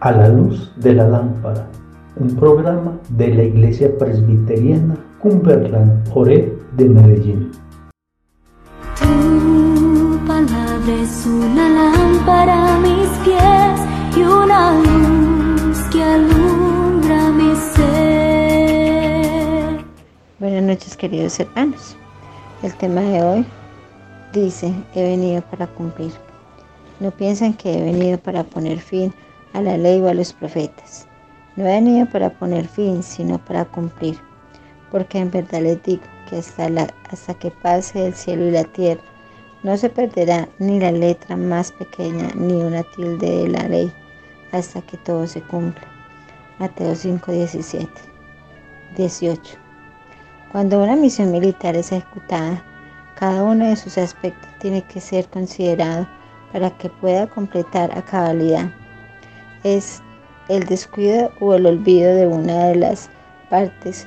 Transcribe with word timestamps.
A 0.00 0.10
la 0.10 0.28
luz 0.28 0.72
de 0.76 0.94
la 0.94 1.06
lámpara, 1.06 1.68
un 2.16 2.34
programa 2.34 2.98
de 3.10 3.34
la 3.34 3.42
Iglesia 3.42 3.90
Presbiteriana 3.98 4.96
Cumberland 5.20 6.08
Ore 6.14 6.56
de 6.76 6.88
Medellín. 6.88 7.50
Tu 8.98 10.18
palabra 10.26 10.94
es 11.02 11.26
una 11.26 11.68
lámpara 11.68 12.74
a 12.74 12.78
mis 12.78 13.08
pies 13.22 13.80
y 14.16 14.22
una 14.22 14.80
luz 14.80 15.78
que 15.92 16.02
alumbra 16.02 17.30
mi 17.32 17.54
ser. 17.74 18.64
Buenas 20.38 20.62
noches 20.62 20.96
queridos 20.96 21.38
hermanos. 21.38 21.96
El 22.62 22.74
tema 22.76 23.02
de 23.02 23.22
hoy 23.22 23.44
dice, 24.32 24.72
he 24.94 25.02
venido 25.02 25.42
para 25.50 25.66
cumplir. 25.66 26.12
No 27.00 27.10
piensen 27.10 27.54
que 27.54 27.76
he 27.76 27.82
venido 27.82 28.18
para 28.18 28.44
poner 28.44 28.78
fin 28.78 29.12
a 29.52 29.60
la 29.60 29.76
ley 29.76 30.00
o 30.00 30.08
a 30.08 30.14
los 30.14 30.32
profetas. 30.32 31.08
No 31.56 31.66
he 31.66 31.72
venido 31.72 32.06
para 32.06 32.30
poner 32.30 32.68
fin, 32.68 33.02
sino 33.02 33.38
para 33.38 33.64
cumplir. 33.64 34.18
Porque 34.90 35.18
en 35.18 35.30
verdad 35.30 35.62
les 35.62 35.82
digo 35.82 36.02
que 36.28 36.36
hasta, 36.36 36.68
la, 36.68 36.92
hasta 37.10 37.34
que 37.34 37.50
pase 37.50 38.06
el 38.06 38.14
cielo 38.14 38.46
y 38.46 38.52
la 38.52 38.64
tierra, 38.64 39.02
no 39.62 39.76
se 39.76 39.88
perderá 39.88 40.48
ni 40.58 40.78
la 40.78 40.92
letra 40.92 41.36
más 41.36 41.72
pequeña 41.72 42.28
ni 42.34 42.52
una 42.52 42.82
tilde 42.94 43.38
de 43.38 43.48
la 43.48 43.66
ley, 43.66 43.92
hasta 44.52 44.82
que 44.82 44.96
todo 44.98 45.26
se 45.26 45.40
cumpla. 45.40 45.88
Mateo 46.58 46.94
5, 46.94 47.32
17. 47.32 47.88
18. 48.96 49.56
Cuando 50.52 50.82
una 50.82 50.94
misión 50.94 51.32
militar 51.32 51.74
es 51.74 51.90
ejecutada, 51.90 52.62
cada 53.16 53.42
uno 53.42 53.66
de 53.66 53.74
sus 53.74 53.98
aspectos 53.98 54.48
tiene 54.60 54.82
que 54.82 55.00
ser 55.00 55.26
considerado 55.28 56.06
para 56.54 56.70
que 56.70 56.88
pueda 56.88 57.26
completar 57.26 57.90
a 57.98 58.02
cabalidad. 58.02 58.70
Es 59.64 60.00
el 60.48 60.64
descuido 60.66 61.32
o 61.40 61.52
el 61.54 61.66
olvido 61.66 62.14
de 62.14 62.28
una 62.28 62.66
de 62.68 62.76
las 62.76 63.10
partes 63.50 64.06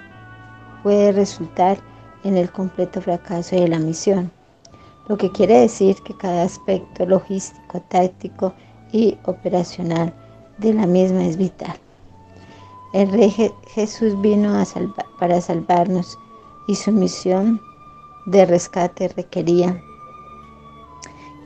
puede 0.82 1.12
resultar 1.12 1.78
en 2.24 2.38
el 2.38 2.50
completo 2.50 3.02
fracaso 3.02 3.58
de 3.58 3.68
la 3.68 3.80
misión, 3.80 4.32
lo 5.10 5.18
que 5.18 5.30
quiere 5.30 5.60
decir 5.60 5.98
que 6.06 6.16
cada 6.16 6.44
aspecto 6.44 7.06
logístico, 7.06 7.82
táctico 7.90 8.54
y 8.94 9.18
operacional 9.26 10.14
de 10.58 10.74
la 10.74 10.88
misma 10.88 11.26
es 11.26 11.36
vital. 11.36 11.76
El 12.94 13.12
Rey 13.12 13.52
Jesús 13.74 14.22
vino 14.22 14.58
a 14.58 14.66
para 15.20 15.42
salvarnos 15.42 16.18
y 16.70 16.76
su 16.76 16.94
misión 16.94 17.60
de 18.26 18.46
rescate 18.46 19.10
requería 19.10 19.82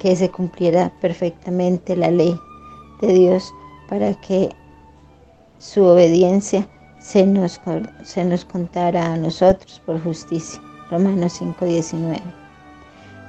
que 0.01 0.15
se 0.15 0.31
cumpliera 0.31 0.91
perfectamente 0.99 1.95
la 1.95 2.09
ley 2.09 2.35
de 3.01 3.13
Dios 3.13 3.53
para 3.87 4.15
que 4.15 4.49
su 5.59 5.83
obediencia 5.83 6.67
se 6.99 7.23
nos, 7.23 7.61
se 8.03 8.25
nos 8.25 8.43
contara 8.43 9.13
a 9.13 9.17
nosotros 9.17 9.79
por 9.85 10.03
justicia. 10.03 10.59
Romanos 10.89 11.39
5:19. 11.39 12.19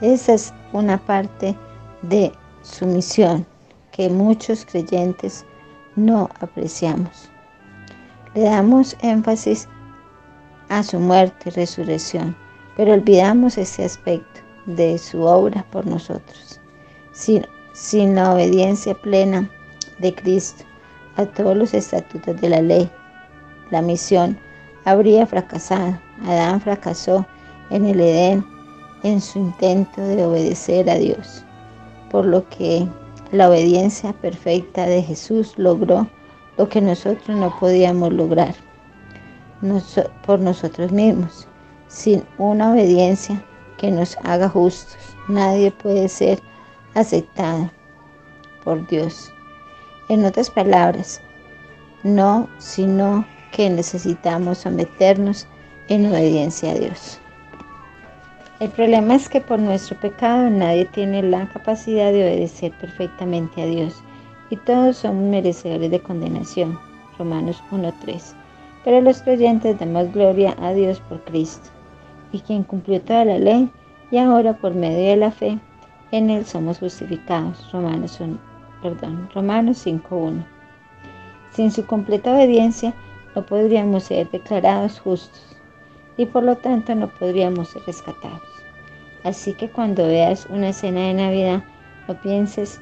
Esa 0.00 0.32
es 0.32 0.54
una 0.72 0.96
parte 0.96 1.54
de 2.00 2.32
su 2.62 2.86
misión 2.86 3.46
que 3.90 4.08
muchos 4.08 4.64
creyentes 4.64 5.44
no 5.94 6.30
apreciamos. 6.40 7.28
Le 8.34 8.44
damos 8.44 8.96
énfasis 9.02 9.68
a 10.70 10.82
su 10.82 10.98
muerte 10.98 11.50
y 11.50 11.52
resurrección, 11.52 12.34
pero 12.78 12.94
olvidamos 12.94 13.58
ese 13.58 13.84
aspecto 13.84 14.40
de 14.64 14.96
su 14.96 15.20
obra 15.20 15.66
por 15.70 15.86
nosotros. 15.86 16.61
Sin, 17.12 18.14
la 18.14 18.34
obediencia 18.34 18.94
plena 18.94 19.50
de 19.98 20.14
Cristo 20.14 20.64
a 21.16 21.26
todos 21.26 21.56
los 21.56 21.74
estatutos 21.74 22.40
de 22.40 22.48
la 22.48 22.62
ley, 22.62 22.90
la 23.70 23.82
misión 23.82 24.38
habría 24.84 25.26
fracasado. 25.26 25.98
Adán 26.24 26.60
fracasó 26.60 27.26
en 27.70 27.86
el 27.86 28.00
Edén 28.00 28.44
en 29.02 29.20
su 29.20 29.38
intento 29.38 30.00
de 30.00 30.24
obedecer 30.24 30.88
a 30.88 30.94
Dios, 30.94 31.44
por 32.10 32.24
lo 32.24 32.48
que 32.48 32.86
la 33.30 33.48
obediencia 33.48 34.12
perfecta 34.12 34.86
de 34.86 35.02
Jesús 35.02 35.54
logró 35.58 36.08
lo 36.56 36.68
que 36.68 36.80
nosotros 36.80 37.36
no 37.36 37.54
podíamos 37.58 38.12
lograr 38.12 38.54
por 40.26 40.40
nosotros 40.40 40.92
mismos. 40.92 41.46
Sin 41.88 42.24
una 42.38 42.72
obediencia 42.72 43.44
que 43.76 43.90
nos 43.90 44.16
haga 44.24 44.48
justos, 44.48 44.96
nadie 45.28 45.70
puede 45.70 46.08
ser 46.08 46.40
aceptado 46.94 47.70
por 48.64 48.86
Dios. 48.88 49.32
En 50.08 50.24
otras 50.24 50.50
palabras, 50.50 51.20
no, 52.02 52.48
sino 52.58 53.24
que 53.52 53.70
necesitamos 53.70 54.58
someternos 54.58 55.46
en 55.88 56.06
obediencia 56.06 56.72
a 56.72 56.74
Dios. 56.74 57.18
El 58.60 58.70
problema 58.70 59.14
es 59.14 59.28
que 59.28 59.40
por 59.40 59.58
nuestro 59.58 59.98
pecado 59.98 60.48
nadie 60.48 60.84
tiene 60.86 61.22
la 61.22 61.48
capacidad 61.48 62.12
de 62.12 62.22
obedecer 62.22 62.72
perfectamente 62.80 63.62
a 63.62 63.66
Dios 63.66 64.02
y 64.50 64.56
todos 64.56 64.98
somos 64.98 65.24
merecedores 65.24 65.90
de 65.90 66.00
condenación. 66.00 66.78
Romanos 67.18 67.62
1.3 67.70 68.42
pero 68.84 69.00
los 69.00 69.22
creyentes 69.22 69.78
damos 69.78 70.12
gloria 70.12 70.56
a 70.60 70.72
Dios 70.72 71.00
por 71.08 71.20
Cristo, 71.24 71.70
y 72.32 72.40
quien 72.40 72.64
cumplió 72.64 73.00
toda 73.00 73.24
la 73.24 73.38
ley, 73.38 73.70
y 74.10 74.18
ahora 74.18 74.54
por 74.54 74.74
medio 74.74 75.10
de 75.10 75.16
la 75.16 75.30
fe, 75.30 75.58
en 76.12 76.30
Él 76.30 76.46
somos 76.46 76.78
justificados. 76.78 77.70
Romanos, 77.72 78.20
Romanos 79.34 79.86
5.1. 79.86 80.44
Sin 81.50 81.70
su 81.70 81.84
completa 81.84 82.32
obediencia, 82.32 82.94
no 83.34 83.44
podríamos 83.44 84.04
ser 84.04 84.30
declarados 84.30 85.00
justos, 85.00 85.56
y 86.16 86.26
por 86.26 86.44
lo 86.44 86.56
tanto 86.56 86.94
no 86.94 87.08
podríamos 87.08 87.70
ser 87.70 87.82
rescatados. 87.86 88.42
Así 89.24 89.54
que 89.54 89.70
cuando 89.70 90.06
veas 90.06 90.46
una 90.50 90.68
escena 90.68 91.00
de 91.00 91.14
Navidad, 91.14 91.64
no 92.08 92.20
pienses 92.20 92.80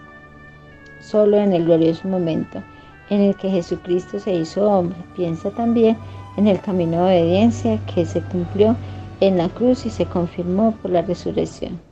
solo 1.00 1.36
en 1.38 1.52
el 1.52 1.64
glorioso 1.64 2.08
momento 2.08 2.62
en 3.10 3.20
el 3.20 3.36
que 3.36 3.50
Jesucristo 3.50 4.18
se 4.18 4.32
hizo 4.32 4.68
hombre. 4.70 4.98
Piensa 5.16 5.50
también 5.50 5.96
en 6.36 6.46
el 6.46 6.60
camino 6.60 7.04
de 7.04 7.20
obediencia 7.20 7.78
que 7.92 8.06
se 8.06 8.22
cumplió 8.22 8.76
en 9.20 9.36
la 9.36 9.48
cruz 9.48 9.84
y 9.84 9.90
se 9.90 10.06
confirmó 10.06 10.72
por 10.80 10.92
la 10.92 11.02
resurrección. 11.02 11.89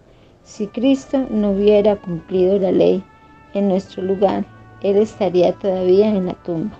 Si 0.49 0.67
Cristo 0.67 1.27
no 1.31 1.51
hubiera 1.51 1.97
cumplido 1.97 2.59
la 2.59 2.73
ley 2.73 3.05
en 3.53 3.69
nuestro 3.69 4.03
lugar, 4.03 4.47
Él 4.81 4.97
estaría 4.97 5.53
todavía 5.53 6.09
en 6.09 6.25
la 6.25 6.33
tumba 6.33 6.75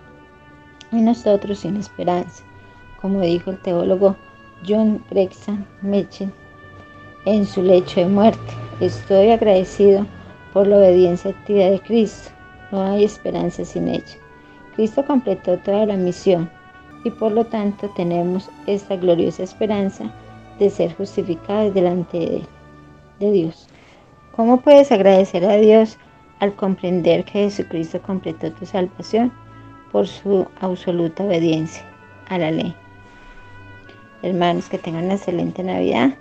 y 0.91 0.97
nosotros 0.97 1.59
sin 1.59 1.77
esperanza, 1.77 2.43
como 3.03 3.21
dijo 3.21 3.51
el 3.51 3.61
teólogo 3.61 4.17
John 4.67 5.05
Brexham 5.11 5.67
Machen 5.83 6.33
en 7.27 7.45
su 7.45 7.63
lecho 7.63 8.01
de 8.01 8.09
muerte. 8.09 8.53
Estoy 8.81 9.33
agradecido 9.33 10.07
por 10.55 10.67
la 10.67 10.79
obediencia 10.79 11.31
activa 11.31 11.67
de 11.67 11.79
Cristo. 11.81 12.31
No 12.73 12.83
hay 12.83 13.05
esperanza 13.05 13.67
sin 13.67 13.89
ella. 13.89 14.17
Cristo 14.77 15.05
completó 15.05 15.59
toda 15.59 15.85
la 15.85 15.97
misión 15.97 16.51
y 17.05 17.11
por 17.11 17.33
lo 17.33 17.45
tanto 17.45 17.91
tenemos 17.95 18.49
esta 18.67 18.97
gloriosa 18.97 19.43
esperanza 19.43 20.11
de 20.59 20.71
ser 20.71 20.97
justificados 20.97 21.75
delante 21.75 22.19
de, 22.19 22.58
Dios. 23.27 23.69
¿Cómo 24.35 24.61
puedes 24.61 24.93
agradecer 24.93 25.45
a 25.45 25.57
Dios 25.57 25.99
al 26.39 26.55
comprender 26.55 27.25
que 27.25 27.51
Jesucristo 27.51 28.01
completó 28.01 28.53
tu 28.53 28.67
salvación 28.67 29.33
por 29.91 30.07
su 30.07 30.47
absoluta 30.61 31.25
obediencia 31.25 31.85
a 32.29 32.39
la 32.39 32.51
ley? 32.51 32.75
Hermanos, 34.23 34.69
que 34.69 34.79
tengan 34.79 35.05
una 35.05 35.15
excelente 35.15 35.63
Navidad, 35.63 36.15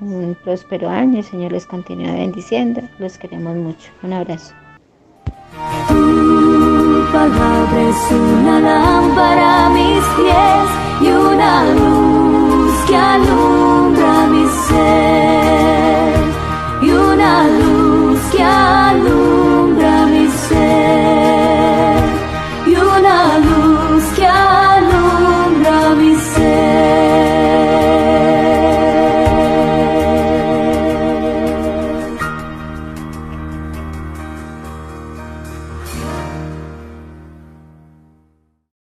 un 0.00 0.36
próspero 0.42 0.88
año, 0.88 1.18
el 1.18 1.24
Señor 1.24 1.52
les 1.52 1.66
continúe 1.66 2.12
bendiciendo, 2.12 2.82
los 2.98 3.18
queremos 3.18 3.56
mucho. 3.56 3.90
Un 4.02 4.12
abrazo 4.14 4.54